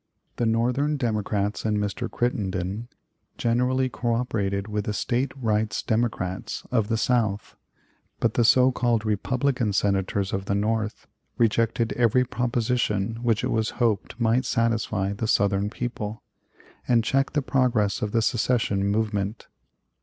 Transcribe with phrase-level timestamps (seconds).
[0.37, 2.09] The Northern Democrats and Mr.
[2.09, 2.87] Crittenden
[3.37, 7.55] generally coöperated with the State Rights Democrats of the South;
[8.19, 11.05] but the so called "Republican" Senators of the North
[11.37, 16.23] rejected every proposition which it was hoped might satisfy the Southern people,
[16.87, 19.49] and check the progress of the secession movement.